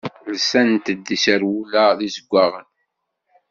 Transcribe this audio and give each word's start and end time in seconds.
Lsant-d 0.35 1.05
iserwula 1.15 1.85
d 1.97 1.99
izeggaɣen. 2.07 2.67